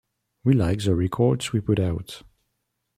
We 0.43 0.53
like 0.55 0.79
the 0.83 0.95
records 0.95 1.53
we 1.53 1.59
put 1.61 1.79
out. 1.79 2.23